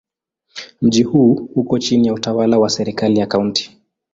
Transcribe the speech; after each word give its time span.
Mji 0.81 1.03
huu 1.03 1.49
uko 1.55 1.79
chini 1.79 2.07
ya 2.07 2.13
utawala 2.13 2.59
wa 2.59 2.69
serikali 2.69 3.19
ya 3.19 3.25
Kaunti. 3.27 3.77